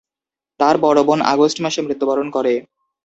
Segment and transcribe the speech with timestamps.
[0.59, 2.53] তার বড় বোন আগস্ট মাসে মৃত্যুবরণ করে।